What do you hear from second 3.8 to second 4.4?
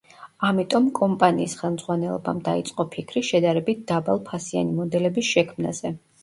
დაბალ